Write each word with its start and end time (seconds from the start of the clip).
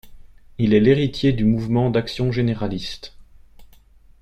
Il 0.57 0.73
est 0.73 0.79
l'héritier 0.79 1.31
du 1.31 1.45
Mouvement 1.45 1.91
d'Action 1.91 2.31
Généraliste. 2.31 3.13